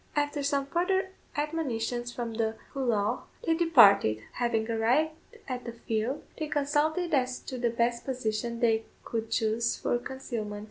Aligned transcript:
After 0.15 0.41
some 0.41 0.65
further 0.65 1.11
admonitions 1.37 2.11
from 2.11 2.33
the 2.33 2.55
Collough, 2.73 3.25
they 3.45 3.53
departed. 3.53 4.23
Having 4.31 4.71
arrived 4.71 5.11
at 5.47 5.63
the 5.63 5.73
field, 5.73 6.23
they 6.39 6.47
consulted 6.47 7.13
as 7.13 7.37
to 7.41 7.59
the 7.59 7.69
best 7.69 8.03
position 8.03 8.61
they 8.61 8.85
could 9.03 9.29
chose 9.29 9.75
for 9.77 9.99
concealment. 9.99 10.59